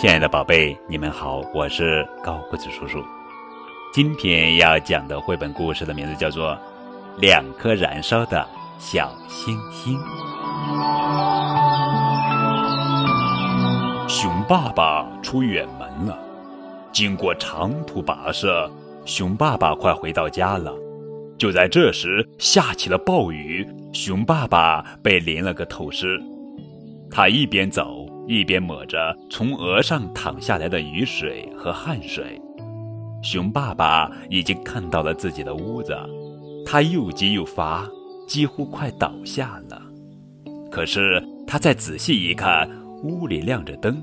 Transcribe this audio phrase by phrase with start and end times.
[0.00, 3.04] 亲爱的宝贝，你们好，我是高个子叔叔。
[3.92, 6.52] 今天要讲的绘本故事的名字叫做
[7.18, 9.94] 《两颗燃烧的小星星》。
[14.08, 16.18] 熊爸爸出远门了，
[16.90, 18.70] 经过长途跋涉，
[19.04, 20.72] 熊爸爸快回到家了。
[21.36, 26.18] 就在这时，下起了暴雨，熊爸爸被淋了个透湿。
[27.10, 28.08] 他一边走。
[28.30, 32.40] 一边抹着从额上淌下来的雨水和汗水，
[33.24, 35.98] 熊爸爸已经看到了自己的屋子，
[36.64, 37.84] 他又急又乏，
[38.28, 39.82] 几乎快倒下了。
[40.70, 42.70] 可是他再仔细一看，
[43.02, 44.00] 屋里亮着灯，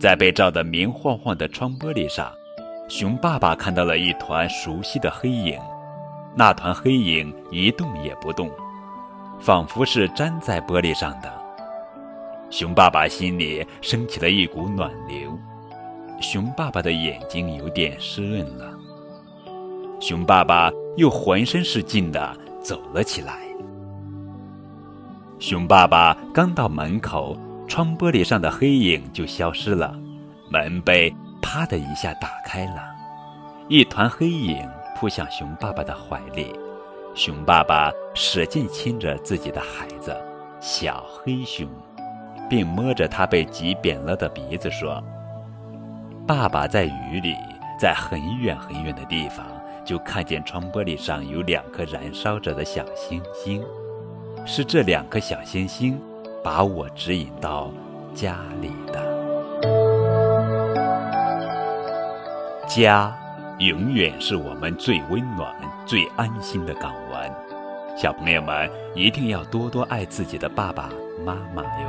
[0.00, 2.32] 在被照得明晃晃的窗玻璃上，
[2.88, 5.60] 熊爸爸看到了一团熟悉的黑影，
[6.34, 8.50] 那团黑影一动也不动，
[9.38, 11.37] 仿佛是粘在玻璃上的。
[12.50, 15.38] 熊爸爸心里升起了一股暖流，
[16.20, 18.72] 熊爸爸的眼睛有点湿润了。
[20.00, 23.40] 熊爸爸又浑身是劲地走了起来。
[25.38, 27.36] 熊爸爸刚到门口，
[27.68, 29.94] 窗玻璃上的黑影就消失了，
[30.50, 32.82] 门被啪的一下打开了，
[33.68, 34.58] 一团黑影
[34.96, 36.52] 扑向熊爸爸的怀里，
[37.14, 40.16] 熊爸爸使劲亲着自己的孩子，
[40.60, 41.68] 小黑熊。
[42.48, 45.02] 并摸着他被挤扁了的鼻子说
[46.26, 47.36] ：“爸爸在雨里，
[47.78, 49.46] 在很远很远的地方，
[49.84, 53.62] 就看见窗玻璃上有两颗燃烧着的小星星，
[54.46, 56.00] 是这两颗小星星
[56.42, 57.70] 把我指引到
[58.14, 59.18] 家里的。
[62.66, 63.16] 家，
[63.58, 65.54] 永远是我们最温暖、
[65.86, 67.30] 最安心的港湾。
[67.96, 70.90] 小朋友们一定要多多爱自己的爸爸
[71.24, 71.88] 妈妈哟。”